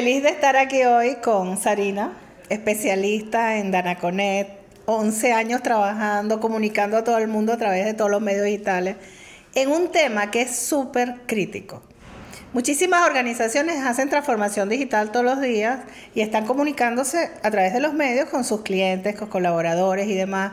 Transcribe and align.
Feliz 0.00 0.22
de 0.22 0.30
estar 0.30 0.56
aquí 0.56 0.82
hoy 0.84 1.16
con 1.16 1.58
Sarina, 1.58 2.14
especialista 2.48 3.58
en 3.58 3.70
Danaconet, 3.70 4.48
11 4.86 5.34
años 5.34 5.62
trabajando, 5.62 6.40
comunicando 6.40 6.96
a 6.96 7.04
todo 7.04 7.18
el 7.18 7.28
mundo 7.28 7.52
a 7.52 7.58
través 7.58 7.84
de 7.84 7.92
todos 7.92 8.10
los 8.10 8.22
medios 8.22 8.46
digitales, 8.46 8.96
en 9.54 9.70
un 9.70 9.92
tema 9.92 10.30
que 10.30 10.40
es 10.40 10.56
súper 10.56 11.16
crítico. 11.26 11.82
Muchísimas 12.54 13.06
organizaciones 13.06 13.84
hacen 13.84 14.08
transformación 14.08 14.70
digital 14.70 15.12
todos 15.12 15.26
los 15.26 15.38
días 15.42 15.80
y 16.14 16.22
están 16.22 16.46
comunicándose 16.46 17.30
a 17.42 17.50
través 17.50 17.74
de 17.74 17.80
los 17.80 17.92
medios 17.92 18.30
con 18.30 18.44
sus 18.44 18.62
clientes, 18.62 19.16
con 19.16 19.28
colaboradores 19.28 20.08
y 20.08 20.14
demás. 20.14 20.52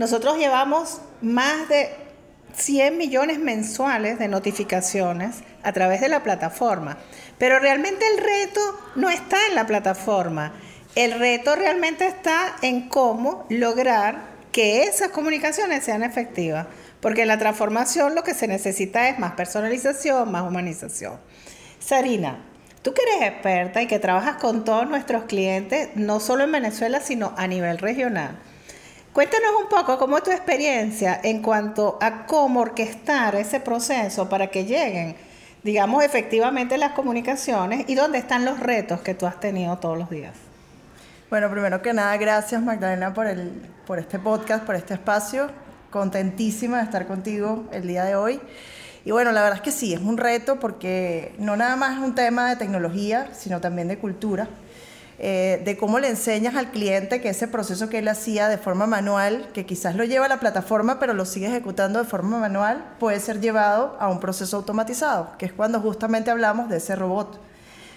Nosotros 0.00 0.36
llevamos 0.36 1.00
más 1.22 1.68
de 1.68 1.90
100 2.54 2.98
millones 2.98 3.38
mensuales 3.38 4.18
de 4.18 4.28
notificaciones 4.28 5.36
a 5.62 5.72
través 5.72 6.00
de 6.00 6.08
la 6.08 6.22
plataforma. 6.22 6.98
Pero 7.38 7.58
realmente 7.58 8.04
el 8.06 8.18
reto 8.18 8.60
no 8.96 9.10
está 9.10 9.36
en 9.48 9.54
la 9.54 9.66
plataforma. 9.66 10.52
El 10.94 11.18
reto 11.18 11.56
realmente 11.56 12.06
está 12.06 12.56
en 12.62 12.88
cómo 12.88 13.46
lograr 13.48 14.30
que 14.52 14.82
esas 14.82 15.08
comunicaciones 15.08 15.84
sean 15.84 16.02
efectivas. 16.02 16.66
Porque 17.00 17.22
en 17.22 17.28
la 17.28 17.38
transformación 17.38 18.14
lo 18.14 18.22
que 18.22 18.34
se 18.34 18.46
necesita 18.46 19.08
es 19.08 19.18
más 19.18 19.32
personalización, 19.32 20.30
más 20.30 20.42
humanización. 20.42 21.18
Sarina, 21.78 22.44
tú 22.82 22.92
que 22.92 23.02
eres 23.02 23.30
experta 23.30 23.80
y 23.80 23.86
que 23.86 23.98
trabajas 23.98 24.36
con 24.36 24.64
todos 24.64 24.86
nuestros 24.88 25.24
clientes, 25.24 25.90
no 25.94 26.20
solo 26.20 26.44
en 26.44 26.52
Venezuela, 26.52 27.00
sino 27.00 27.32
a 27.38 27.46
nivel 27.46 27.78
regional. 27.78 28.38
Cuéntanos 29.12 29.50
un 29.62 29.68
poco 29.68 29.98
cómo 29.98 30.18
es 30.18 30.22
tu 30.22 30.30
experiencia 30.30 31.20
en 31.22 31.42
cuanto 31.42 31.98
a 32.00 32.26
cómo 32.26 32.60
orquestar 32.60 33.34
ese 33.34 33.60
proceso 33.60 34.28
para 34.28 34.48
que 34.48 34.64
lleguen 34.64 35.16
digamos, 35.62 36.02
efectivamente 36.04 36.78
las 36.78 36.92
comunicaciones 36.92 37.84
y 37.88 37.94
dónde 37.94 38.18
están 38.18 38.44
los 38.44 38.60
retos 38.60 39.00
que 39.00 39.14
tú 39.14 39.26
has 39.26 39.38
tenido 39.40 39.76
todos 39.78 39.98
los 39.98 40.10
días. 40.10 40.34
Bueno, 41.28 41.50
primero 41.50 41.80
que 41.82 41.92
nada, 41.92 42.16
gracias 42.16 42.62
Magdalena 42.62 43.14
por, 43.14 43.26
el, 43.26 43.52
por 43.86 43.98
este 43.98 44.18
podcast, 44.18 44.64
por 44.64 44.74
este 44.74 44.94
espacio. 44.94 45.50
Contentísima 45.90 46.78
de 46.78 46.84
estar 46.84 47.06
contigo 47.06 47.64
el 47.72 47.86
día 47.86 48.04
de 48.04 48.16
hoy. 48.16 48.40
Y 49.04 49.12
bueno, 49.12 49.32
la 49.32 49.42
verdad 49.42 49.58
es 49.58 49.62
que 49.62 49.72
sí, 49.72 49.94
es 49.94 50.00
un 50.00 50.18
reto 50.18 50.60
porque 50.60 51.34
no 51.38 51.56
nada 51.56 51.76
más 51.76 51.98
es 51.98 52.04
un 52.04 52.14
tema 52.14 52.50
de 52.50 52.56
tecnología, 52.56 53.28
sino 53.32 53.60
también 53.60 53.88
de 53.88 53.98
cultura. 53.98 54.48
Eh, 55.22 55.60
de 55.66 55.76
cómo 55.76 55.98
le 55.98 56.08
enseñas 56.08 56.56
al 56.56 56.70
cliente 56.70 57.20
que 57.20 57.28
ese 57.28 57.46
proceso 57.46 57.90
que 57.90 57.98
él 57.98 58.08
hacía 58.08 58.48
de 58.48 58.56
forma 58.56 58.86
manual, 58.86 59.50
que 59.52 59.66
quizás 59.66 59.94
lo 59.94 60.04
lleva 60.04 60.24
a 60.24 60.28
la 60.30 60.40
plataforma, 60.40 60.98
pero 60.98 61.12
lo 61.12 61.26
sigue 61.26 61.46
ejecutando 61.46 61.98
de 61.98 62.06
forma 62.06 62.38
manual, 62.38 62.94
puede 62.98 63.20
ser 63.20 63.38
llevado 63.38 63.98
a 64.00 64.08
un 64.08 64.18
proceso 64.18 64.56
automatizado, 64.56 65.32
que 65.36 65.44
es 65.44 65.52
cuando 65.52 65.78
justamente 65.78 66.30
hablamos 66.30 66.70
de 66.70 66.78
ese 66.78 66.96
robot. 66.96 67.38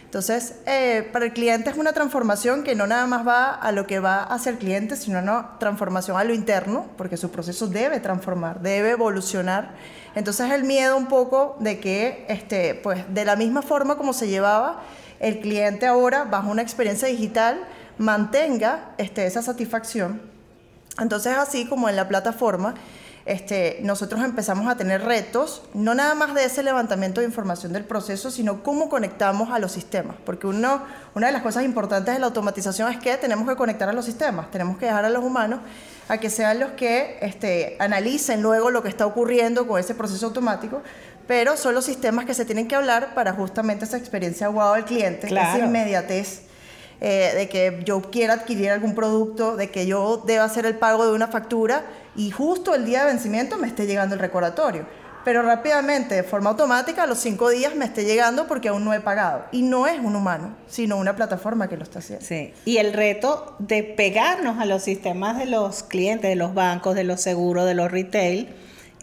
Entonces, 0.04 0.56
eh, 0.66 1.10
para 1.14 1.24
el 1.24 1.32
cliente 1.32 1.70
es 1.70 1.78
una 1.78 1.94
transformación 1.94 2.62
que 2.62 2.76
no 2.76 2.88
nada 2.88 3.08
más 3.08 3.26
va 3.26 3.52
a 3.52 3.72
lo 3.72 3.88
que 3.88 4.02
va 4.02 4.18
a 4.18 4.36
hacer 4.36 4.56
el 4.56 4.60
cliente, 4.60 4.98
sino 4.98 5.20
una 5.20 5.58
transformación 5.60 6.18
a 6.18 6.26
lo 6.26 6.34
interno, 6.34 6.88
porque 6.98 7.16
su 7.16 7.32
proceso 7.32 7.68
debe 7.68 8.02
transformar, 8.02 8.60
debe 8.60 8.92
evolucionar. 8.92 9.76
Entonces, 10.14 10.52
el 10.52 10.66
miedo 10.66 10.98
un 10.98 11.08
poco 11.08 11.56
de 11.62 11.80
que, 11.80 12.26
este, 12.28 12.76
pues, 12.76 13.06
de 13.14 13.24
la 13.24 13.38
misma 13.38 13.62
forma 13.62 13.96
como 13.96 14.12
se 14.12 14.28
llevaba, 14.28 14.82
el 15.20 15.40
cliente 15.40 15.86
ahora, 15.86 16.26
bajo 16.26 16.50
una 16.50 16.62
experiencia 16.62 17.08
digital, 17.08 17.62
mantenga 17.98 18.94
este, 18.98 19.26
esa 19.26 19.42
satisfacción. 19.42 20.22
Entonces, 21.00 21.36
así 21.38 21.66
como 21.66 21.90
en 21.90 21.96
la 21.96 22.08
plataforma, 22.08 22.76
este, 23.26 23.80
nosotros 23.84 24.22
empezamos 24.22 24.68
a 24.68 24.76
tener 24.76 25.02
retos, 25.02 25.64
no 25.74 25.96
nada 25.96 26.14
más 26.14 26.34
de 26.34 26.44
ese 26.44 26.62
levantamiento 26.62 27.22
de 27.22 27.28
información 27.28 27.72
del 27.72 27.86
proceso, 27.86 28.30
sino 28.30 28.64
cómo 28.64 28.90
conectamos 28.90 29.50
a 29.52 29.60
los 29.60 29.72
sistemas. 29.72 30.18
Porque 30.26 30.46
uno, 30.46 30.84
una 31.16 31.28
de 31.28 31.34
las 31.34 31.42
cosas 31.42 31.64
importantes 31.64 32.14
de 32.14 32.20
la 32.20 32.28
automatización 32.28 32.92
es 32.92 33.00
que 33.00 33.16
tenemos 33.16 33.48
que 33.48 33.56
conectar 33.56 33.88
a 33.88 33.94
los 33.94 34.04
sistemas, 34.04 34.52
tenemos 34.52 34.78
que 34.78 34.88
dejar 34.88 35.06
a 35.06 35.10
los 35.10 35.24
humanos 35.24 35.62
a 36.10 36.18
que 36.18 36.30
sean 36.30 36.60
los 36.60 36.72
que 36.72 37.18
este, 37.22 37.78
analicen 37.80 38.42
luego 38.42 38.72
lo 38.72 38.84
que 38.84 38.90
está 38.90 39.06
ocurriendo 39.06 39.68
con 39.68 39.80
ese 39.80 39.96
proceso 39.96 40.26
automático, 40.26 40.82
pero 41.28 41.58
son 41.58 41.74
los 41.74 41.86
sistemas 41.86 42.26
que 42.26 42.34
se 42.34 42.46
tienen 42.46 42.68
que 42.68 42.76
hablar 42.76 43.14
para 43.14 43.34
justamente 43.34 43.86
esa 43.86 43.98
experiencia 43.98 44.50
wow 44.50 44.74
del 44.74 44.86
cliente, 44.86 45.28
esa 45.28 45.60
inmediatez 45.60 46.44
eh, 47.02 47.34
de 47.36 47.50
que 47.50 47.82
yo 47.84 48.02
quiera 48.02 48.34
adquirir 48.36 48.72
algún 48.72 48.96
producto, 48.96 49.58
de 49.58 49.70
que 49.70 49.86
yo 49.86 50.24
deba 50.26 50.46
hacer 50.46 50.66
el 50.66 50.76
pago 50.76 51.06
de 51.06 51.14
una 51.14 51.28
factura 51.28 51.84
y 52.16 52.32
justo 52.32 52.74
el 52.76 52.86
día 52.86 53.02
de 53.02 53.08
vencimiento 53.08 53.58
me 53.58 53.68
esté 53.68 53.86
llegando 53.86 54.16
el 54.16 54.22
recordatorio. 54.22 54.86
Pero 55.26 55.42
rápidamente, 55.42 56.16
de 56.16 56.24
forma 56.24 56.50
automática, 56.50 57.04
a 57.04 57.08
los 57.08 57.18
cinco 57.18 57.50
días 57.50 57.76
me 57.76 57.86
esté 57.86 58.04
llegando 58.04 58.48
porque 58.48 58.70
aún 58.70 58.84
no 58.84 58.94
he 58.94 59.00
pagado. 59.00 59.46
Y 59.52 59.62
no 59.62 59.88
es 59.88 60.00
un 60.00 60.16
humano, 60.16 60.56
sino 60.68 60.98
una 60.98 61.16
plataforma 61.16 61.70
que 61.70 61.78
lo 61.78 61.84
está 61.84 62.00
haciendo. 62.00 62.26
Sí. 62.26 62.54
Y 62.66 62.78
el 62.78 62.94
reto 62.94 63.56
de 63.60 63.84
pegarnos 63.84 64.60
a 64.60 64.66
los 64.66 64.84
sistemas 64.84 65.38
de 65.38 65.46
los 65.46 65.84
clientes, 65.84 66.30
de 66.30 66.36
los 66.36 66.54
bancos, 66.54 66.96
de 66.96 67.06
los 67.06 67.22
seguros, 67.22 67.66
de 67.66 67.74
los 67.74 67.90
retail, 67.90 68.50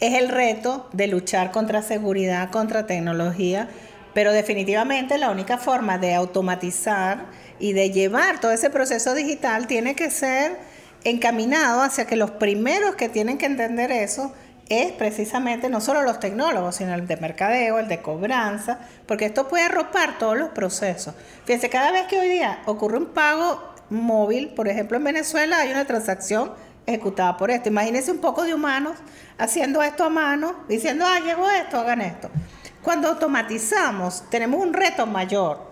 es 0.01 0.15
el 0.15 0.29
reto 0.29 0.89
de 0.93 1.07
luchar 1.07 1.51
contra 1.53 1.83
seguridad, 1.83 2.51
contra 2.51 2.87
tecnología, 2.87 3.69
pero 4.15 4.33
definitivamente 4.33 5.19
la 5.19 5.31
única 5.31 5.59
forma 5.59 5.99
de 5.99 6.15
automatizar 6.15 7.27
y 7.59 7.75
de 7.75 7.91
llevar 7.91 8.41
todo 8.41 8.53
ese 8.53 8.71
proceso 8.71 9.15
digital 9.15 9.67
tiene 9.67 9.95
que 9.95 10.11
ser 10.11 10.57
encaminado 11.05 11.83
hacia 11.83 12.07
que 12.07 12.17
los 12.17 12.31
primeros 12.33 12.95
que 12.95 13.09
tienen 13.09 13.39
que 13.39 13.47
entender 13.47 13.93
eso 13.93 14.33
es 14.69 14.93
precisamente 14.93 15.69
no 15.69 15.81
solo 15.81 16.03
los 16.03 16.21
tecnólogos, 16.21 16.77
sino 16.77 16.95
el 16.95 17.07
de 17.07 17.17
mercadeo, 17.17 17.79
el 17.79 17.89
de 17.89 18.01
cobranza, 18.01 18.79
porque 19.07 19.27
esto 19.27 19.49
puede 19.49 19.65
arropar 19.65 20.19
todos 20.19 20.39
los 20.39 20.51
procesos. 20.51 21.15
Fíjense, 21.45 21.69
cada 21.69 21.91
vez 21.91 22.07
que 22.07 22.21
hoy 22.21 22.29
día 22.29 22.61
ocurre 22.67 22.99
un 22.99 23.07
pago 23.07 23.61
móvil, 23.91 24.51
por 24.51 24.69
ejemplo 24.69 24.97
en 24.97 25.05
Venezuela 25.05 25.59
hay 25.59 25.73
una 25.73 25.85
transacción 25.85 26.53
ejecutada 26.87 27.37
por 27.37 27.51
esto. 27.51 27.69
Imagínense 27.69 28.11
un 28.11 28.19
poco 28.19 28.45
de 28.45 28.55
humanos 28.55 28.97
haciendo 29.39 29.83
esto 29.83 30.05
a 30.05 30.11
mano, 30.11 30.55
diciendo, 30.69 31.05
ah, 31.07 31.21
llegó 31.21 31.49
esto, 31.51 31.79
hagan 31.79 32.01
esto. 32.01 32.31
Cuando 32.83 33.09
automatizamos, 33.09 34.25
tenemos 34.31 34.63
un 34.63 34.73
reto 34.73 35.07
mayor. 35.07 35.71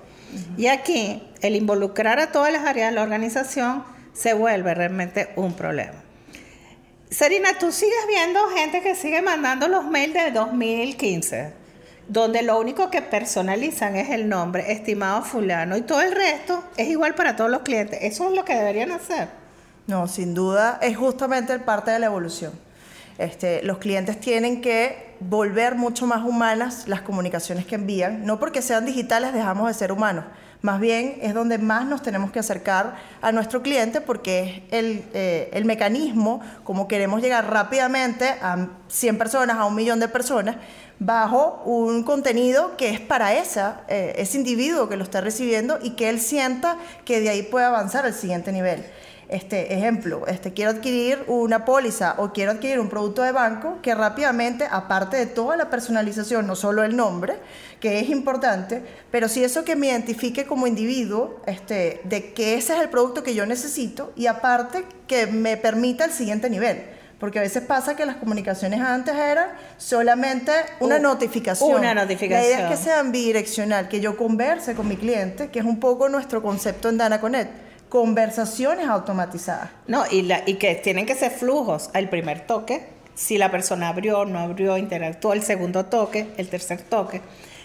Y 0.57 0.67
aquí, 0.67 1.23
el 1.41 1.57
involucrar 1.57 2.19
a 2.21 2.33
todas 2.33 2.53
las 2.53 2.65
áreas 2.65 2.91
de 2.91 2.97
la 2.97 3.03
organización 3.03 3.85
se 4.13 4.35
vuelve 4.35 4.75
realmente 4.75 5.31
un 5.37 5.55
problema. 5.55 5.95
Sarina, 7.11 7.59
tú 7.59 7.73
sigues 7.73 8.07
viendo 8.07 8.41
gente 8.49 8.83
que 8.83 8.95
sigue 8.95 9.23
mandando 9.23 9.69
los 9.69 9.87
mails 9.87 10.13
de 10.13 10.31
2015, 10.31 11.55
donde 12.07 12.43
lo 12.43 12.61
único 12.61 12.91
que 12.91 13.01
personalizan 13.01 13.97
es 13.97 14.11
el 14.11 14.29
nombre, 14.29 14.73
estimado 14.73 15.23
fulano, 15.23 15.79
y 15.79 15.83
todo 15.83 16.03
el 16.03 16.13
resto 16.13 16.63
es 16.77 16.89
igual 16.89 17.15
para 17.15 17.35
todos 17.37 17.51
los 17.51 17.63
clientes. 17.63 17.99
Eso 18.03 18.29
es 18.29 18.37
lo 18.37 18.45
que 18.45 18.55
deberían 18.55 18.93
hacer. 18.93 19.29
No, 19.89 20.07
sin 20.07 20.35
duda 20.35 20.79
es 20.83 20.99
justamente 20.99 21.59
parte 21.61 21.91
de 21.91 21.99
la 21.99 22.07
evolución. 22.07 22.53
Este, 23.17 23.63
los 23.63 23.79
clientes 23.79 24.21
tienen 24.21 24.61
que 24.61 25.17
volver 25.19 25.77
mucho 25.77 26.07
más 26.07 26.25
humanas 26.25 26.87
las 26.87 27.01
comunicaciones 27.01 27.65
que 27.65 27.77
envían. 27.77 28.27
No 28.27 28.39
porque 28.39 28.61
sean 28.61 28.85
digitales 28.85 29.33
dejamos 29.33 29.67
de 29.67 29.73
ser 29.73 29.91
humanos. 29.91 30.27
Más 30.61 30.79
bien 30.79 31.17
es 31.23 31.33
donde 31.33 31.57
más 31.57 31.87
nos 31.87 32.03
tenemos 32.03 32.31
que 32.33 32.39
acercar 32.39 32.97
a 33.23 33.33
nuestro 33.33 33.63
cliente 33.63 34.03
porque 34.03 34.67
es 34.69 34.75
el, 34.75 35.05
eh, 35.15 35.49
el 35.55 35.65
mecanismo, 35.65 36.43
como 36.65 36.87
queremos 36.87 37.23
llegar 37.23 37.51
rápidamente 37.51 38.29
a 38.43 38.69
100 38.89 39.17
personas, 39.17 39.57
a 39.57 39.65
un 39.65 39.75
millón 39.75 40.01
de 40.01 40.09
personas, 40.09 40.57
bajo 40.99 41.63
un 41.65 42.03
contenido 42.03 42.77
que 42.77 42.91
es 42.91 43.01
para 43.01 43.33
esa, 43.33 43.83
eh, 43.89 44.17
ese 44.19 44.37
individuo 44.37 44.87
que 44.87 44.99
lo 44.99 45.05
está 45.05 45.23
recibiendo 45.23 45.79
y 45.81 45.93
que 45.93 46.11
él 46.11 46.21
sienta 46.21 46.77
que 47.07 47.21
de 47.21 47.31
ahí 47.31 47.43
puede 47.43 47.65
avanzar 47.65 48.05
al 48.05 48.13
siguiente 48.13 48.53
nivel. 48.53 48.85
Este, 49.29 49.75
ejemplo, 49.75 50.27
este, 50.27 50.55
quiero 50.55 50.71
adquirir 50.71 51.23
una 51.27 51.67
póliza 51.67 52.15
o 52.17 52.33
quiero 52.33 52.53
adquirir 52.53 52.81
un 52.81 52.89
producto 52.89 53.23
de 53.23 53.31
banco 53.31 53.77
que 53.83 53.95
rápidamente, 53.95 54.67
aparte 54.71 55.19
de 55.19 55.27
toda 55.27 55.55
la 55.59 55.69
personalización, 55.69 56.47
no 56.47 56.57
solo 56.57 56.83
el 56.83 56.97
nombre, 56.97 57.35
que 57.79 58.01
es 58.01 58.09
importante, 58.09 58.83
pero 59.11 59.29
sí 59.29 59.45
eso 59.45 59.65
que 59.65 59.77
me 59.77 59.89
identifique 59.89 60.47
como 60.47 60.67
individuo, 60.67 61.43
este, 61.45 62.01
de 62.05 62.33
que 62.33 62.55
ese 62.55 62.73
es 62.73 62.81
el 62.81 62.89
producto 62.89 63.23
que 63.23 63.35
yo 63.35 63.45
necesito 63.45 64.15
y 64.17 64.29
aparte 64.29 64.87
que 65.07 65.27
me 65.27 65.59
permita 65.59 66.07
el 66.07 66.13
siguiente 66.13 66.49
nivel. 66.49 66.83
Porque 67.21 67.41
a 67.41 67.43
veces 67.43 67.63
pasa 67.65 67.97
que 67.97 68.07
las 68.07 68.17
comunicaciones 68.17 68.81
antes 68.81 69.15
eran 69.15 69.49
solamente 69.77 70.53
una 70.81 71.01
notificación. 71.01 71.75
Una 71.75 71.93
notificación. 71.93 72.41
La 72.41 72.47
idea 72.47 72.71
es 72.71 72.79
que 72.79 72.83
sea 72.83 73.03
bidireccional, 73.03 73.89
que 73.89 74.01
yo 74.01 74.17
converse 74.17 74.75
con 74.75 74.89
mi 74.89 74.97
cliente, 74.97 75.51
que 75.51 75.59
es 75.59 75.65
un 75.65 75.81
poco 75.81 76.09
nuestro 76.09 76.43
concepto 76.43 76.89
en 76.89 76.97
Dana 76.97 77.21
Connect 77.21 77.68
conversaciones 77.89 78.89
automatizadas. 78.89 79.71
No, 79.87 80.05
y, 80.11 80.23
que 80.55 80.75
tienen 80.77 81.07
que 81.07 81.15
ser 81.15 81.31
flujos. 81.31 81.91
El 81.95 82.09
primer 82.09 82.47
toque, 82.47 82.87
si 83.15 83.39
la 83.39 83.51
persona 83.51 83.89
abrió, 83.89 84.25
no 84.25 84.39
abrió, 84.39 84.77
interactuó, 84.77 85.33
el 85.33 85.43
segundo 85.43 85.87
toque, 85.87 86.29
el 86.37 86.49
tercer 86.49 86.83
toque. 86.83 87.21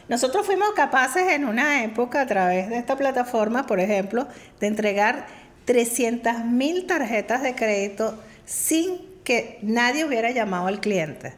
Nosotros 0.09 0.45
fuimos 0.45 0.71
capaces 0.75 1.31
en 1.31 1.45
una 1.45 1.83
época, 1.83 2.21
a 2.21 2.27
través 2.27 2.69
de 2.69 2.77
esta 2.77 2.97
plataforma, 2.97 3.65
por 3.65 3.79
ejemplo, 3.79 4.27
de 4.59 4.67
entregar 4.67 5.27
300 5.65 6.45
mil 6.45 6.87
tarjetas 6.87 7.41
de 7.41 7.55
crédito 7.55 8.17
sin 8.45 9.13
que 9.23 9.59
nadie 9.61 10.03
hubiera 10.03 10.31
llamado 10.31 10.67
al 10.67 10.81
cliente. 10.81 11.33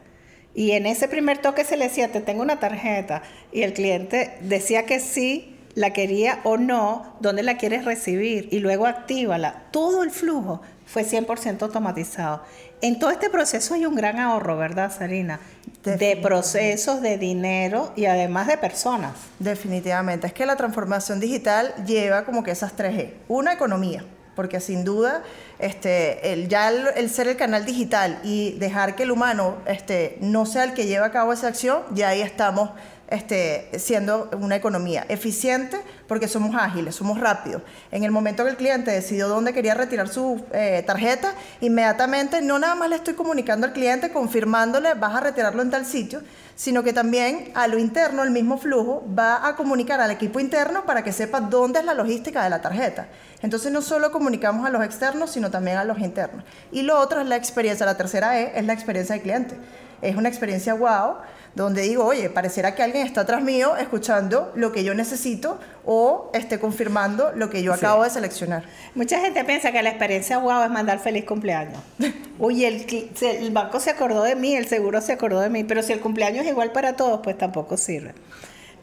Y 0.54 0.72
en 0.72 0.86
ese 0.86 1.06
primer 1.06 1.38
toque 1.38 1.64
se 1.64 1.76
le 1.76 1.88
decía, 1.88 2.10
te 2.10 2.20
tengo 2.20 2.42
una 2.42 2.58
tarjeta, 2.58 3.22
y 3.52 3.62
el 3.62 3.72
cliente 3.72 4.36
decía 4.40 4.86
que 4.86 5.00
sí, 5.00 5.55
la 5.76 5.92
quería 5.92 6.40
o 6.42 6.56
no, 6.56 7.16
dónde 7.20 7.42
la 7.42 7.58
quieres 7.58 7.84
recibir 7.84 8.48
y 8.50 8.60
luego 8.60 8.86
actívala. 8.86 9.64
Todo 9.70 10.02
el 10.02 10.10
flujo 10.10 10.62
fue 10.86 11.04
100% 11.04 11.62
automatizado. 11.62 12.42
En 12.80 12.98
todo 12.98 13.10
este 13.10 13.28
proceso 13.28 13.74
hay 13.74 13.84
un 13.84 13.94
gran 13.94 14.18
ahorro, 14.18 14.56
¿verdad, 14.56 14.90
Sarina? 14.90 15.38
De 15.84 16.16
procesos, 16.16 17.02
de 17.02 17.18
dinero 17.18 17.92
y 17.94 18.06
además 18.06 18.46
de 18.48 18.56
personas. 18.56 19.12
Definitivamente. 19.38 20.26
Es 20.26 20.32
que 20.32 20.46
la 20.46 20.56
transformación 20.56 21.20
digital 21.20 21.74
lleva 21.86 22.24
como 22.24 22.42
que 22.42 22.52
esas 22.52 22.74
tres 22.74 22.98
E. 22.98 23.14
Una, 23.28 23.52
economía 23.52 24.04
porque 24.34 24.60
sin 24.60 24.84
duda 24.84 25.22
este, 25.58 26.32
el, 26.32 26.48
ya 26.48 26.68
el, 26.68 27.08
ser 27.08 27.26
el 27.26 27.36
canal 27.36 27.64
digital 27.64 28.20
y 28.22 28.52
dejar 28.58 28.94
que 28.94 29.04
el 29.04 29.10
humano 29.10 29.56
este, 29.66 30.18
no 30.20 30.44
sea 30.44 30.64
el 30.64 30.74
que 30.74 30.86
lleve 30.86 31.06
a 31.06 31.10
cabo 31.10 31.32
esa 31.32 31.48
acción, 31.48 31.82
ya 31.94 32.08
ahí 32.08 32.20
estamos 32.20 32.70
este, 33.08 33.70
siendo 33.78 34.28
una 34.40 34.56
economía 34.56 35.06
eficiente 35.08 35.80
porque 36.08 36.28
somos 36.28 36.54
ágiles, 36.54 36.94
somos 36.94 37.20
rápidos. 37.20 37.62
En 37.90 38.04
el 38.04 38.10
momento 38.10 38.44
que 38.44 38.50
el 38.50 38.56
cliente 38.56 38.90
decidió 38.90 39.28
dónde 39.28 39.52
quería 39.52 39.74
retirar 39.74 40.08
su 40.08 40.44
eh, 40.52 40.82
tarjeta, 40.86 41.34
inmediatamente 41.60 42.40
no 42.40 42.58
nada 42.58 42.74
más 42.74 42.88
le 42.88 42.96
estoy 42.96 43.14
comunicando 43.14 43.66
al 43.66 43.72
cliente 43.72 44.10
confirmándole 44.10 44.94
vas 44.94 45.14
a 45.14 45.20
retirarlo 45.20 45.62
en 45.62 45.70
tal 45.70 45.86
sitio, 45.86 46.20
sino 46.54 46.82
que 46.82 46.92
también 46.92 47.52
a 47.54 47.68
lo 47.68 47.78
interno 47.78 48.22
el 48.22 48.30
mismo 48.30 48.58
flujo 48.58 49.04
va 49.16 49.46
a 49.46 49.56
comunicar 49.56 50.00
al 50.00 50.10
equipo 50.10 50.40
interno 50.40 50.84
para 50.84 51.04
que 51.04 51.12
sepa 51.12 51.40
dónde 51.40 51.80
es 51.80 51.84
la 51.84 51.94
logística 51.94 52.42
de 52.42 52.50
la 52.50 52.62
tarjeta. 52.62 53.08
Entonces 53.42 53.70
no 53.70 53.82
solo 53.82 54.10
comunicamos 54.10 54.66
a 54.66 54.70
los 54.70 54.82
externos, 54.82 55.30
sino 55.30 55.50
también 55.50 55.76
a 55.76 55.84
los 55.84 55.98
internos. 55.98 56.44
Y 56.72 56.82
lo 56.82 56.98
otro 56.98 57.20
es 57.20 57.26
la 57.26 57.36
experiencia, 57.36 57.84
la 57.86 57.96
tercera 57.96 58.40
E 58.40 58.52
es 58.56 58.64
la 58.64 58.72
experiencia 58.72 59.14
del 59.14 59.22
cliente. 59.22 59.56
Es 60.02 60.16
una 60.16 60.28
experiencia 60.28 60.74
wow 60.74 61.16
donde 61.56 61.82
digo, 61.82 62.04
oye, 62.04 62.28
pareciera 62.28 62.74
que 62.74 62.82
alguien 62.82 63.06
está 63.06 63.22
atrás 63.22 63.42
mío 63.42 63.76
escuchando 63.78 64.52
lo 64.54 64.72
que 64.72 64.84
yo 64.84 64.94
necesito 64.94 65.58
o 65.86 66.30
esté 66.34 66.60
confirmando 66.60 67.32
lo 67.34 67.48
que 67.48 67.62
yo 67.62 67.72
acabo 67.72 68.04
de 68.04 68.10
seleccionar. 68.10 68.64
Mucha 68.94 69.20
gente 69.20 69.42
piensa 69.44 69.72
que 69.72 69.82
la 69.82 69.88
experiencia 69.88 70.36
guau 70.36 70.62
es 70.62 70.70
mandar 70.70 70.98
feliz 70.98 71.24
cumpleaños. 71.24 71.78
Uy, 72.38 72.66
el, 72.66 72.86
el 73.22 73.50
banco 73.52 73.80
se 73.80 73.90
acordó 73.90 74.22
de 74.22 74.36
mí, 74.36 74.54
el 74.54 74.66
seguro 74.66 75.00
se 75.00 75.14
acordó 75.14 75.40
de 75.40 75.48
mí, 75.48 75.64
pero 75.64 75.82
si 75.82 75.94
el 75.94 76.00
cumpleaños 76.00 76.44
es 76.44 76.50
igual 76.50 76.72
para 76.72 76.94
todos, 76.94 77.20
pues 77.22 77.38
tampoco 77.38 77.78
sirve. 77.78 78.12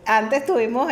Antes 0.06 0.46
tuvimos, 0.46 0.92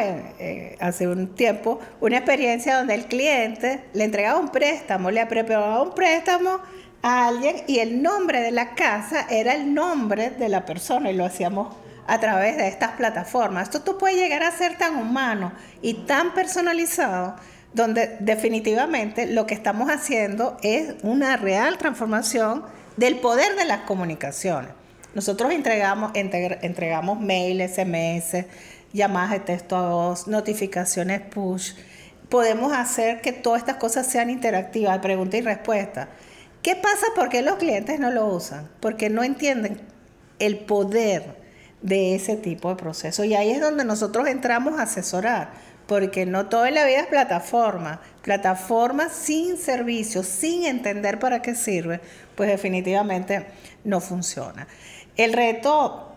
hace 0.79 1.07
un 1.07 1.35
tiempo, 1.35 1.79
una 1.99 2.17
experiencia 2.17 2.77
donde 2.77 2.93
el 2.93 3.05
cliente 3.05 3.83
le 3.93 4.05
entregaba 4.05 4.39
un 4.39 4.49
préstamo, 4.49 5.11
le 5.11 5.25
preparaba 5.25 5.81
un 5.81 5.93
préstamo 5.93 6.59
a 7.01 7.27
alguien 7.27 7.57
y 7.67 7.79
el 7.79 8.01
nombre 8.01 8.41
de 8.41 8.51
la 8.51 8.75
casa 8.75 9.25
era 9.29 9.53
el 9.55 9.73
nombre 9.73 10.29
de 10.31 10.49
la 10.49 10.65
persona 10.65 11.11
y 11.11 11.15
lo 11.15 11.25
hacíamos 11.25 11.75
a 12.07 12.19
través 12.19 12.57
de 12.57 12.67
estas 12.67 12.91
plataformas. 12.91 13.63
Esto 13.63 13.81
tú 13.81 13.97
puedes 13.97 14.17
llegar 14.17 14.43
a 14.43 14.51
ser 14.51 14.77
tan 14.77 14.97
humano 14.97 15.53
y 15.81 16.05
tan 16.05 16.33
personalizado 16.33 17.35
donde 17.73 18.17
definitivamente 18.19 19.27
lo 19.27 19.45
que 19.45 19.53
estamos 19.53 19.89
haciendo 19.89 20.57
es 20.61 20.95
una 21.03 21.37
real 21.37 21.77
transformación 21.77 22.63
del 22.97 23.19
poder 23.19 23.55
de 23.55 23.65
las 23.65 23.81
comunicaciones. 23.81 24.71
Nosotros 25.13 25.51
entregamos, 25.51 26.11
entregamos 26.13 27.19
mail, 27.19 27.61
SMS, 27.67 28.45
llamadas 28.93 29.31
de 29.31 29.39
texto 29.39 29.75
a 29.75 29.89
voz, 29.89 30.27
notificaciones 30.27 31.21
push. 31.21 31.73
Podemos 32.29 32.73
hacer 32.73 33.21
que 33.21 33.33
todas 33.33 33.59
estas 33.59 33.75
cosas 33.77 34.07
sean 34.07 34.29
interactivas, 34.29 34.99
pregunta 34.99 35.37
y 35.37 35.41
respuesta. 35.41 36.09
¿Qué 36.61 36.75
pasa? 36.75 37.07
¿Por 37.15 37.29
qué 37.29 37.41
los 37.41 37.55
clientes 37.55 37.99
no 37.99 38.11
lo 38.11 38.27
usan? 38.27 38.69
Porque 38.79 39.09
no 39.09 39.23
entienden 39.23 39.81
el 40.37 40.59
poder 40.59 41.41
de 41.81 42.13
ese 42.13 42.35
tipo 42.35 42.69
de 42.69 42.75
proceso. 42.75 43.23
Y 43.23 43.33
ahí 43.33 43.49
es 43.49 43.61
donde 43.61 43.83
nosotros 43.83 44.27
entramos 44.27 44.79
a 44.79 44.83
asesorar, 44.83 45.51
porque 45.87 46.27
no 46.27 46.47
todo 46.49 46.67
en 46.67 46.75
la 46.75 46.85
vida 46.85 46.99
es 46.99 47.07
plataforma. 47.07 48.01
Plataforma 48.21 49.09
sin 49.09 49.57
servicio, 49.57 50.21
sin 50.21 50.65
entender 50.65 51.17
para 51.17 51.41
qué 51.41 51.55
sirve, 51.55 51.99
pues 52.35 52.49
definitivamente 52.49 53.47
no 53.83 53.99
funciona. 53.99 54.67
El 55.17 55.33
reto 55.33 56.15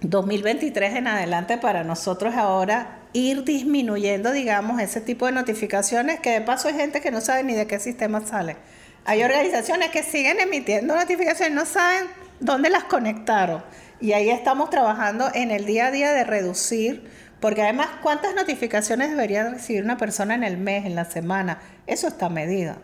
2023 0.00 0.96
en 0.96 1.06
adelante 1.06 1.58
para 1.58 1.84
nosotros 1.84 2.34
ahora 2.34 2.98
ir 3.12 3.44
disminuyendo, 3.44 4.32
digamos, 4.32 4.80
ese 4.80 5.02
tipo 5.02 5.26
de 5.26 5.32
notificaciones, 5.32 6.18
que 6.20 6.30
de 6.30 6.40
paso 6.40 6.68
hay 6.68 6.74
gente 6.74 7.02
que 7.02 7.10
no 7.10 7.20
sabe 7.20 7.44
ni 7.44 7.52
de 7.52 7.66
qué 7.66 7.78
sistema 7.78 8.26
sale. 8.26 8.56
Hay 9.04 9.22
organizaciones 9.22 9.90
que 9.90 10.02
siguen 10.02 10.38
emitiendo 10.40 10.94
notificaciones, 10.94 11.54
no 11.54 11.66
saben 11.66 12.06
dónde 12.40 12.70
las 12.70 12.84
conectaron. 12.84 13.62
Y 14.00 14.12
ahí 14.12 14.30
estamos 14.30 14.70
trabajando 14.70 15.28
en 15.34 15.50
el 15.50 15.64
día 15.64 15.86
a 15.86 15.90
día 15.90 16.12
de 16.12 16.24
reducir, 16.24 17.10
porque 17.40 17.62
además, 17.62 17.88
¿cuántas 18.02 18.34
notificaciones 18.34 19.10
debería 19.10 19.48
recibir 19.48 19.82
una 19.82 19.96
persona 19.96 20.34
en 20.34 20.44
el 20.44 20.56
mes, 20.56 20.86
en 20.86 20.94
la 20.94 21.04
semana? 21.04 21.60
Eso 21.86 22.06
está 22.06 22.28
medido. 22.28 22.76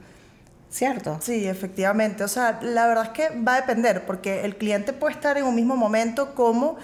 ¿Cierto? 0.70 1.18
Sí, 1.22 1.46
efectivamente. 1.46 2.24
O 2.24 2.28
sea, 2.28 2.58
la 2.62 2.86
verdad 2.86 3.04
es 3.04 3.10
que 3.10 3.38
va 3.38 3.54
a 3.54 3.60
depender, 3.60 4.04
porque 4.04 4.44
el 4.44 4.56
cliente 4.56 4.92
puede 4.92 5.14
estar 5.14 5.38
en 5.38 5.44
un 5.44 5.54
mismo 5.54 5.76
momento 5.76 6.34
como 6.34 6.76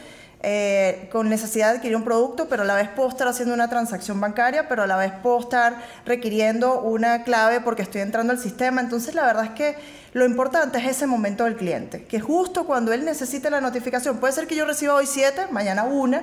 eh, 0.44 1.08
con 1.10 1.28
necesidad 1.28 1.70
de 1.70 1.76
adquirir 1.78 1.96
un 1.96 2.04
producto, 2.04 2.48
pero 2.48 2.62
a 2.62 2.66
la 2.66 2.74
vez 2.74 2.88
puedo 2.88 3.08
estar 3.08 3.26
haciendo 3.26 3.54
una 3.54 3.68
transacción 3.68 4.20
bancaria, 4.20 4.68
pero 4.68 4.82
a 4.82 4.86
la 4.86 4.96
vez 4.96 5.12
puedo 5.22 5.40
estar 5.40 5.74
requiriendo 6.04 6.80
una 6.82 7.24
clave 7.24 7.60
porque 7.60 7.82
estoy 7.82 8.02
entrando 8.02 8.32
al 8.32 8.38
sistema. 8.38 8.80
Entonces, 8.80 9.14
la 9.14 9.24
verdad 9.24 9.46
es 9.46 9.50
que 9.52 9.76
lo 10.12 10.24
importante 10.24 10.78
es 10.78 10.84
ese 10.84 11.06
momento 11.06 11.44
del 11.44 11.56
cliente, 11.56 12.04
que 12.04 12.20
justo 12.20 12.66
cuando 12.66 12.92
él 12.92 13.04
necesite 13.04 13.50
la 13.50 13.60
notificación, 13.60 14.18
puede 14.18 14.32
ser 14.32 14.46
que 14.46 14.54
yo 14.54 14.64
reciba 14.64 14.94
hoy 14.94 15.06
siete, 15.06 15.46
mañana 15.50 15.84
una, 15.84 16.22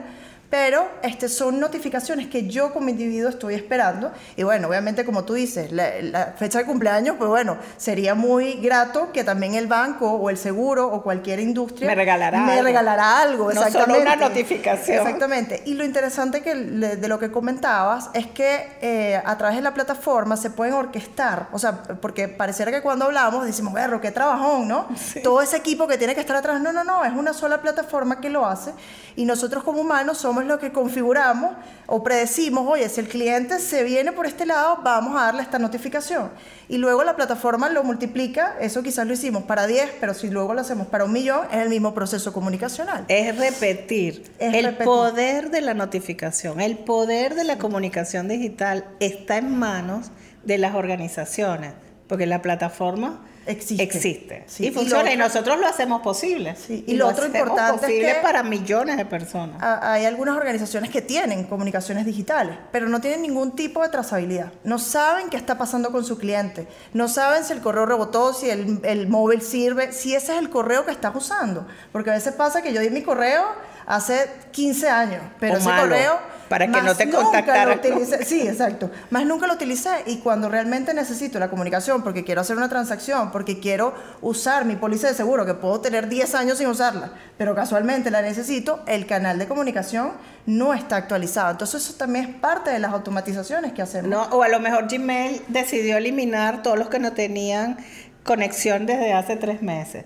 pero 0.51 0.85
este, 1.01 1.29
son 1.29 1.61
notificaciones 1.61 2.27
que 2.27 2.45
yo 2.45 2.73
como 2.73 2.89
individuo 2.89 3.29
estoy 3.29 3.55
esperando. 3.55 4.11
Y 4.35 4.43
bueno, 4.43 4.67
obviamente 4.67 5.05
como 5.05 5.23
tú 5.23 5.33
dices, 5.33 5.71
la, 5.71 6.33
fecha 6.37 6.59
de 6.59 6.65
cumpleaños, 6.65 7.15
pues 7.17 7.29
bueno, 7.29 7.57
sería 7.77 8.15
muy 8.15 8.55
grato 8.55 9.13
que 9.13 9.23
también 9.23 9.55
el 9.55 9.67
banco 9.67 10.11
o 10.11 10.29
el 10.29 10.35
seguro 10.35 10.87
o 10.87 11.01
cualquier 11.01 11.39
industria 11.39 11.87
me 11.87 11.95
regalará 11.95 12.41
me 12.41 12.51
algo. 12.51 12.63
regalará 12.65 13.21
algo. 13.21 13.53
No 13.53 13.71
solo 13.71 13.97
una 13.97 14.17
notificación. 14.17 14.97
Exactamente. 14.97 15.63
Y 15.65 15.75
lo 15.75 15.85
interesante 15.85 16.41
que, 16.41 16.53
de 16.53 17.07
lo 17.07 17.17
que 17.17 17.31
comentabas 17.31 18.09
es 18.13 18.27
que 18.27 18.77
eh, 18.81 19.21
a 19.23 19.37
través 19.37 19.55
de 19.55 19.61
la 19.61 19.73
plataforma 19.73 20.35
se 20.35 20.49
pueden 20.49 20.73
orquestar, 20.73 21.47
o 21.53 21.59
sea, 21.59 21.81
porque 21.81 22.27
pareciera 22.27 22.73
que 22.73 22.81
cuando 22.81 23.05
hablamos 23.05 23.45
decimos, 23.45 23.73
berro, 23.73 24.01
qué 24.01 24.11
trabajón, 24.11 24.67
¿no? 24.67 24.87
Todo 25.23 25.41
ese 25.41 25.55
equipo 25.55 25.87
que 25.87 25.97
tiene 25.97 26.13
que 26.13 26.19
estar 26.19 26.35
atrás. 26.35 26.59
No, 26.59 26.73
no, 26.73 26.83
no, 26.83 27.05
es 27.05 27.13
una 27.13 27.31
sola 27.31 27.61
plataforma 27.61 28.19
que 28.19 28.29
lo 28.29 28.45
hace 28.45 28.73
y 29.15 29.23
nosotros 29.23 29.63
como 29.63 29.79
humanos 29.81 30.17
somos 30.17 30.40
lo 30.45 30.59
que 30.59 30.71
configuramos 30.71 31.55
o 31.87 32.03
predecimos, 32.03 32.67
oye, 32.67 32.87
si 32.89 33.01
el 33.01 33.07
cliente 33.07 33.59
se 33.59 33.83
viene 33.83 34.11
por 34.11 34.25
este 34.25 34.45
lado, 34.45 34.79
vamos 34.83 35.15
a 35.15 35.25
darle 35.25 35.41
esta 35.41 35.59
notificación. 35.59 36.31
Y 36.69 36.77
luego 36.77 37.03
la 37.03 37.15
plataforma 37.15 37.69
lo 37.69 37.83
multiplica, 37.83 38.55
eso 38.61 38.81
quizás 38.81 39.05
lo 39.05 39.13
hicimos 39.13 39.43
para 39.43 39.67
10, 39.67 39.95
pero 39.99 40.13
si 40.13 40.29
luego 40.29 40.53
lo 40.53 40.61
hacemos 40.61 40.87
para 40.87 41.05
un 41.05 41.11
millón, 41.11 41.47
es 41.51 41.57
el 41.57 41.69
mismo 41.69 41.93
proceso 41.93 42.31
comunicacional. 42.31 43.05
Es 43.07 43.37
repetir. 43.37 44.31
el 44.39 44.77
poder 44.77 45.49
de 45.49 45.61
la 45.61 45.73
notificación, 45.73 46.61
el 46.61 46.77
poder 46.77 47.35
de 47.35 47.43
la 47.43 47.57
comunicación 47.57 48.27
digital 48.27 48.85
está 48.99 49.37
en 49.37 49.57
manos 49.57 50.11
de 50.43 50.57
las 50.57 50.75
organizaciones, 50.75 51.73
porque 52.11 52.25
la 52.25 52.41
plataforma 52.41 53.21
existe. 53.45 53.83
Existe. 53.83 54.45
y 54.59 54.69
funciona. 54.71 55.13
Y, 55.13 55.15
nosotros 55.15 55.57
lo 55.57 55.65
hacemos 55.65 56.01
posible. 56.01 56.57
Y, 56.67 56.95
lo, 56.95 57.07
otro 57.07 57.25
importante 57.25 57.85
es 57.85 58.15
que 58.15 58.21
para 58.21 58.43
millones 58.43 58.97
de 58.97 59.05
personas. 59.05 59.55
Hay 59.61 60.03
algunas 60.03 60.35
organizaciones 60.35 60.89
que 60.89 61.01
tienen 61.01 61.45
comunicaciones 61.45 62.05
digitales, 62.05 62.57
pero 62.73 62.89
no 62.89 62.99
tienen 62.99 63.21
ningún 63.21 63.55
tipo 63.55 63.81
de 63.81 63.87
trazabilidad. 63.87 64.51
No 64.65 64.77
saben 64.77 65.29
qué 65.29 65.37
está 65.37 65.57
pasando 65.57 65.93
con 65.93 66.03
su 66.03 66.17
cliente. 66.17 66.67
No 66.91 67.07
saben 67.07 67.45
si 67.45 67.53
el 67.53 67.61
correo 67.61 67.85
rebotó, 67.85 68.33
si 68.33 68.49
el, 68.49 68.81
el 68.83 69.07
móvil 69.07 69.41
sirve, 69.41 69.93
si 69.93 70.13
ese 70.13 70.33
es 70.33 70.39
el 70.39 70.49
correo 70.49 70.85
que 70.85 70.91
estás 70.91 71.15
usando. 71.15 71.65
Porque 71.93 72.09
a 72.09 72.13
veces 72.13 72.33
pasa 72.33 72.61
que 72.61 72.73
yo 72.73 72.81
di 72.81 72.89
mi 72.89 73.03
correo 73.03 73.45
hace 73.85 74.29
15 74.51 74.89
años, 74.89 75.21
pero 75.39 75.57
ese 75.57 75.69
correo 75.69 76.31
para 76.51 76.67
que 76.69 76.81
no 76.81 76.93
te 76.93 77.09
contactaran. 77.09 77.79
Sí, 78.25 78.45
exacto. 78.45 78.91
Más 79.09 79.25
nunca 79.25 79.47
lo 79.47 79.53
utilicé 79.53 80.03
y 80.05 80.17
cuando 80.17 80.49
realmente 80.49 80.93
necesito 80.93 81.39
la 81.39 81.49
comunicación 81.49 82.03
porque 82.03 82.25
quiero 82.25 82.41
hacer 82.41 82.57
una 82.57 82.67
transacción, 82.67 83.31
porque 83.31 83.61
quiero 83.61 83.95
usar 84.21 84.65
mi 84.65 84.75
póliza 84.75 85.07
de 85.07 85.13
seguro, 85.13 85.45
que 85.45 85.53
puedo 85.53 85.79
tener 85.79 86.09
10 86.09 86.35
años 86.35 86.57
sin 86.57 86.67
usarla, 86.67 87.13
pero 87.37 87.55
casualmente 87.55 88.11
la 88.11 88.21
necesito, 88.21 88.81
el 88.85 89.05
canal 89.05 89.39
de 89.39 89.47
comunicación 89.47 90.11
no 90.45 90.73
está 90.73 90.97
actualizado. 90.97 91.51
Entonces 91.51 91.85
eso 91.85 91.93
también 91.93 92.25
es 92.25 92.35
parte 92.35 92.69
de 92.69 92.79
las 92.79 92.91
automatizaciones 92.91 93.71
que 93.71 93.81
hacemos. 93.81 94.09
No, 94.09 94.23
o 94.23 94.43
a 94.43 94.49
lo 94.49 94.59
mejor 94.59 94.89
Gmail 94.89 95.43
decidió 95.47 95.95
eliminar 95.95 96.63
todos 96.63 96.77
los 96.77 96.89
que 96.89 96.99
no 96.99 97.13
tenían 97.13 97.77
conexión 98.25 98.85
desde 98.85 99.13
hace 99.13 99.37
tres 99.37 99.61
meses. 99.61 100.03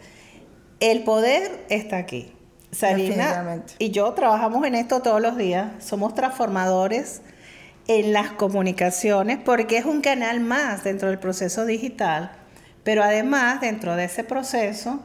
El 0.79 1.03
poder 1.03 1.65
está 1.69 1.97
aquí. 1.97 2.34
Sarina 2.75 3.63
y 3.79 3.91
yo 3.91 4.11
trabajamos 4.13 4.65
en 4.65 4.75
esto 4.75 5.01
todos 5.01 5.21
los 5.21 5.37
días. 5.37 5.71
Somos 5.79 6.13
transformadores 6.13 7.21
en 7.87 8.11
las 8.11 8.31
comunicaciones 8.31 9.37
porque 9.43 9.77
es 9.77 9.85
un 9.85 10.01
canal 10.01 10.41
más 10.41 10.83
dentro 10.83 11.07
del 11.07 11.19
proceso 11.19 11.65
digital, 11.65 12.31
pero 12.83 13.03
además 13.03 13.61
dentro 13.61 13.95
de 13.95 14.05
ese 14.05 14.23
proceso 14.23 14.99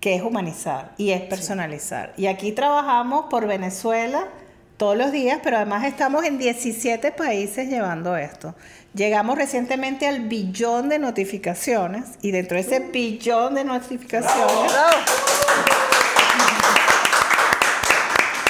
que 0.00 0.16
es 0.16 0.22
humanizar 0.22 0.92
y 0.98 1.10
es 1.10 1.22
personalizar. 1.22 2.12
Y 2.16 2.26
aquí 2.26 2.52
trabajamos 2.52 3.26
por 3.30 3.46
Venezuela 3.46 4.28
todos 4.76 4.96
los 4.96 5.10
días, 5.10 5.40
pero 5.42 5.56
además 5.56 5.84
estamos 5.84 6.24
en 6.24 6.36
17 6.36 7.12
países 7.12 7.70
llevando 7.70 8.16
esto. 8.16 8.54
Llegamos 8.92 9.38
recientemente 9.38 10.06
al 10.06 10.28
billón 10.28 10.90
de 10.90 10.98
notificaciones 10.98 12.04
y 12.20 12.32
dentro 12.32 12.56
de 12.56 12.60
ese 12.62 12.80
billón 12.80 13.54
de 13.54 13.64
notificaciones 13.64 14.72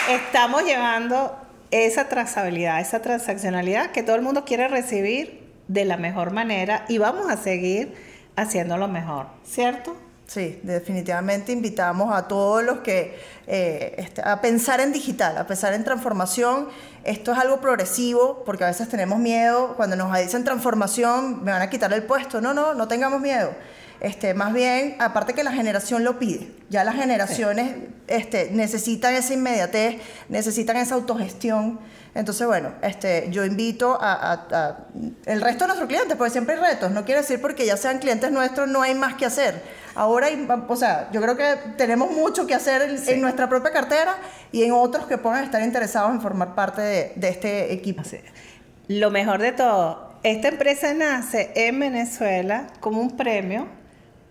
estamos 0.09 0.65
llevando 0.65 1.37
esa 1.71 2.09
trazabilidad, 2.09 2.81
esa 2.81 3.01
transaccionalidad 3.03 3.91
que 3.91 4.03
todo 4.03 4.17
el 4.17 4.23
mundo 4.23 4.45
quiere 4.45 4.69
recibir 4.69 5.47
de 5.69 5.85
la 5.85 5.97
mejor 5.97 6.31
manera 6.31 6.85
y 6.89 6.99
vamos 6.99 7.29
a 7.31 7.37
seguir 7.37 7.95
haciéndolo 8.37 8.89
mejor, 8.89 9.27
¿cierto? 9.45 9.97
Sí, 10.27 10.59
definitivamente 10.65 11.53
invitamos 11.53 12.13
a 12.15 12.27
todos 12.27 12.63
los 12.65 12.79
que 12.81 13.17
eh, 13.47 13.95
este, 13.99 14.23
a 14.25 14.41
pensar 14.41 14.81
en 14.81 14.93
digital, 14.93 15.39
a 15.39 15.47
pensar 15.47 15.73
en 15.73 15.85
transformación. 15.85 16.69
Esto 17.05 17.33
es 17.33 17.39
algo 17.39 17.61
progresivo, 17.61 18.43
porque 18.45 18.65
a 18.65 18.67
veces 18.67 18.89
tenemos 18.89 19.21
miedo, 19.21 19.75
cuando 19.77 19.95
nos 19.95 20.17
dicen 20.19 20.43
transformación, 20.43 21.45
me 21.45 21.53
van 21.53 21.63
a 21.63 21.71
quitar 21.71 21.93
el 21.93 22.03
puesto. 22.03 22.41
No, 22.41 22.53
no, 22.53 22.75
no 22.75 22.89
tengamos 22.89 23.21
miedo. 23.21 23.53
Este, 24.01 24.35
más 24.35 24.53
bien, 24.53 24.97
aparte 24.99 25.33
que 25.33 25.43
la 25.43 25.53
generación 25.53 26.05
lo 26.05 26.19
pide, 26.19 26.51
ya 26.69 26.85
las 26.85 26.97
generaciones 26.97 27.77
este, 28.09 28.51
necesitan 28.51 29.15
esa 29.15 29.33
inmediatez, 29.33 29.97
necesitan 30.29 30.77
esa 30.77 30.95
autogestión. 30.97 31.81
Entonces, 32.15 32.47
bueno, 32.47 32.73
este, 32.83 33.29
yo 33.31 33.45
invito 33.45 33.99
a, 34.01 34.87
el 35.27 35.41
resto 35.41 35.65
de 35.65 35.69
nuestros 35.69 35.89
clientes, 35.89 36.17
porque 36.17 36.31
siempre 36.31 36.55
hay 36.55 36.61
retos. 36.73 36.91
No 36.91 37.05
quiere 37.05 37.21
decir 37.21 37.41
porque 37.41 37.67
ya 37.67 37.77
sean 37.77 37.99
clientes 37.99 38.31
nuestros 38.31 38.69
no 38.69 38.83
hay 38.83 38.95
más 38.95 39.15
que 39.15 39.27
hacer. 39.27 39.63
Ahora, 39.95 40.29
o 40.69 40.77
sea, 40.77 41.09
yo 41.13 41.21
creo 41.21 41.37
que 41.37 41.57
tenemos 41.77 42.11
mucho 42.11 42.47
que 42.47 42.55
hacer 42.55 42.97
en, 43.07 43.21
nuestra 43.21 43.49
propia 43.49 43.71
cartera 43.71 44.17
y 44.53 44.63
en 44.63 44.73
otros 44.73 45.07
que 45.07 45.19
puedan 45.19 45.45
estar 45.45 45.63
interesados 45.63 46.11
en 46.11 46.21
formar 46.21 46.55
parte 46.55 46.83
de, 46.83 47.29
este 47.29 47.73
equipo. 47.73 48.03
Lo 48.89 49.11
mejor 49.11 49.41
de 49.41 49.53
todo, 49.53 50.19
esta 50.23 50.49
empresa 50.49 50.93
nace 50.95 51.51
en 51.55 51.81
Venezuela 51.81 52.69
como 52.81 53.01
un 53.01 53.17
premio 53.17 53.69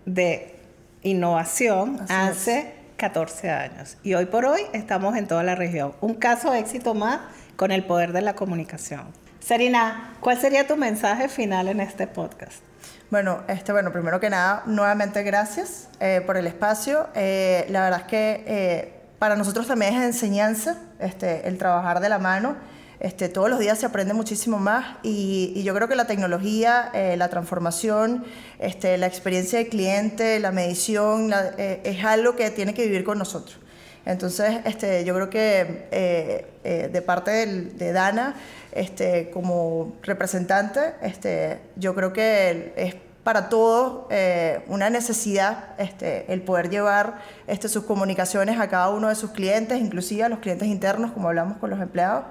de 0.06 0.54
innovación 1.02 2.00
hace 2.08 2.72
14 2.96 3.50
años. 3.50 3.98
Y 4.02 4.14
hoy 4.14 4.26
por 4.26 4.46
hoy 4.46 4.62
estamos 4.72 5.16
en 5.16 5.28
toda 5.28 5.42
la 5.42 5.54
región. 5.54 5.92
Un 6.00 6.14
caso 6.14 6.50
de 6.50 6.60
éxito 6.60 6.94
más 6.94 7.20
con 7.56 7.70
el 7.70 7.84
poder 7.84 8.12
de 8.12 8.22
la 8.22 8.34
comunicación. 8.34 9.04
Sarina, 9.40 10.14
¿cuál 10.20 10.38
sería 10.38 10.66
tu 10.66 10.76
mensaje 10.76 11.28
final 11.28 11.68
en 11.68 11.80
este 11.80 12.06
podcast? 12.06 12.62
Bueno, 13.10 13.42
este, 13.46 13.70
bueno, 13.70 13.92
primero 13.92 14.18
que 14.18 14.30
nada, 14.30 14.64
nuevamente 14.66 15.22
gracias 15.22 15.88
eh, 16.00 16.22
por 16.26 16.36
el 16.36 16.46
espacio. 16.46 17.08
Eh, 17.14 17.66
la 17.68 17.82
verdad 17.82 18.00
es 18.00 18.06
que 18.06 18.44
eh, 18.46 18.92
para 19.20 19.36
nosotros 19.36 19.68
también 19.68 19.94
es 19.94 20.02
enseñanza 20.02 20.78
este, 20.98 21.46
el 21.46 21.58
trabajar 21.58 22.00
de 22.00 22.08
la 22.08 22.18
mano. 22.18 22.56
Este, 23.00 23.28
todos 23.28 23.50
los 23.50 23.58
días 23.58 23.78
se 23.78 23.86
aprende 23.86 24.14
muchísimo 24.14 24.58
más 24.58 24.96
y, 25.02 25.62
yo 25.62 25.74
creo 25.74 25.88
que 25.88 25.96
la 25.96 26.06
tecnología, 26.06 26.90
la 27.16 27.28
transformación, 27.28 28.24
este, 28.58 28.96
la 28.98 29.06
experiencia 29.06 29.58
del 29.58 29.68
cliente, 29.68 30.40
la 30.40 30.52
medición, 30.52 31.32
es 31.58 32.04
algo 32.04 32.36
que 32.36 32.50
tiene 32.50 32.72
que 32.72 32.84
vivir 32.84 33.04
con 33.04 33.18
nosotros. 33.18 33.58
Entonces, 34.06 34.60
este, 34.64 35.04
yo 35.04 35.14
creo 35.14 35.28
que 35.28 35.88
eh, 35.90 36.46
eh, 36.62 36.88
de 36.92 37.02
parte 37.02 37.46
de 37.46 37.92
Dana, 37.92 38.36
este, 38.70 39.30
como 39.30 39.96
representante, 40.02 40.94
este, 41.02 41.58
yo 41.74 41.92
creo 41.96 42.12
que 42.12 42.72
es 42.76 42.94
para 43.24 43.48
todos 43.48 44.06
eh, 44.10 44.60
una 44.68 44.88
necesidad 44.90 45.70
este, 45.78 46.32
el 46.32 46.42
poder 46.42 46.70
llevar 46.70 47.18
este, 47.48 47.68
sus 47.68 47.82
comunicaciones 47.82 48.60
a 48.60 48.68
cada 48.68 48.90
uno 48.90 49.08
de 49.08 49.16
sus 49.16 49.32
clientes, 49.32 49.80
inclusive 49.80 50.22
a 50.22 50.28
los 50.28 50.38
clientes 50.38 50.68
internos, 50.68 51.10
como 51.10 51.26
hablamos 51.26 51.58
con 51.58 51.70
los 51.70 51.80
empleados. 51.80 52.26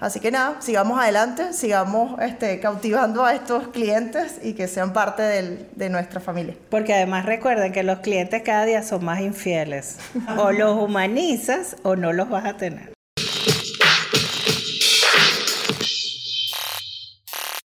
Así 0.00 0.20
que 0.20 0.30
nada, 0.30 0.60
sigamos 0.60 1.00
adelante, 1.00 1.52
sigamos 1.52 2.20
este, 2.20 2.60
cautivando 2.60 3.24
a 3.24 3.34
estos 3.34 3.68
clientes 3.68 4.38
y 4.42 4.54
que 4.54 4.68
sean 4.68 4.92
parte 4.92 5.22
de 5.22 5.90
nuestra 5.90 6.20
familia. 6.20 6.54
Porque 6.70 6.94
además 6.94 7.26
recuerden 7.26 7.72
que 7.72 7.82
los 7.82 7.98
clientes 8.00 8.42
cada 8.42 8.64
día 8.64 8.82
son 8.82 9.04
más 9.04 9.20
infieles. 9.20 9.98
O 10.36 10.52
los 10.52 10.76
humanizas 10.76 11.76
o 11.82 11.96
no 11.96 12.12
los 12.12 12.28
vas 12.28 12.44
a 12.44 12.56
tener. 12.56 12.97